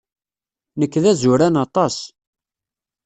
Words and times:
Nekk 0.79 0.93
d 1.03 1.05
azuran 1.11 1.55
aṭas. 1.65 1.95